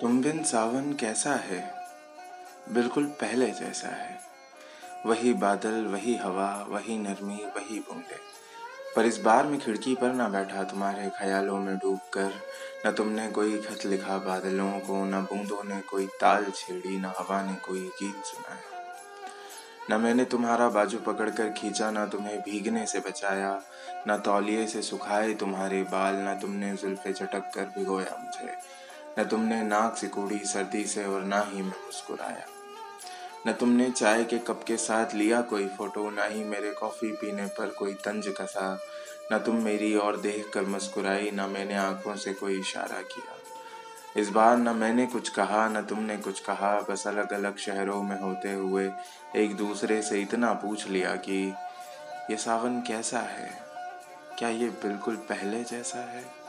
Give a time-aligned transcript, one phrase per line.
[0.00, 1.74] तुम बिन सावन कैसा है?
[2.68, 4.20] बिल्कुल पहले जैसा है।
[5.06, 8.18] वही बादल, वही हवा, वही नरमी, वही बूंदे।
[8.96, 12.32] पर इस बार मैं खिड़की पर ना बैठा तुम्हारे ख्यालों में डूब कर
[12.86, 17.42] न तुमने कोई खत लिखा बादलों को, न बूंदों ने कोई ताल छेड़ी, न हवा
[17.42, 18.76] ने कोई गीत सुनाया
[19.90, 23.62] न मैंने तुम्हारा बाजू पकड़कर खींचा, न तुम्हें भीगने से बचाया,
[24.08, 28.85] न तौलिए से सुखाए तुम्हारे बाल, न तुमने जुल्फे चटक कर भिगोया मुझे।
[29.18, 32.46] न तुमने नाक सिकोड़ी सर्दी से और ना ही मैं मुस्कुराया।
[33.46, 37.46] न तुमने चाय के कप के साथ लिया कोई फ़ोटो, ना ही मेरे कॉफ़ी पीने
[37.46, 38.78] पर कोई तंज कसा।
[39.32, 43.36] न तुम मेरी और देख कर मुस्कुराई, न मैंने आँखों से कोई इशारा किया।
[44.20, 48.20] इस बार न मैंने कुछ कहा, न तुमने कुछ कहा, बस अलग अलग शहरों में
[48.20, 48.92] होते हुए
[49.36, 51.54] एक दूसरे से इतना पूछ लिया कि,
[52.30, 53.62] ये सावन कैसा है?
[54.38, 56.45] क्या ये बिल्कुल पहले जैसा है?